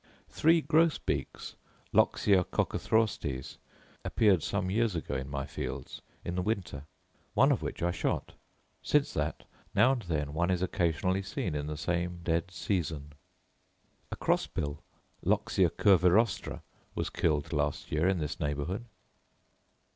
[0.29, 1.55] Three gross beaks
[1.93, 3.59] (loxia coccothraustes)
[4.03, 6.87] appeared some years ago in my fields, in the winter;
[7.35, 8.33] one of which I shot:
[8.81, 9.45] since that,
[9.75, 13.13] now and then one is occasionally seen in the same dead season.
[14.11, 14.81] A cross bill
[15.23, 16.63] (loxia curvirostra)
[16.95, 18.85] was killed last year in this neighbourhood.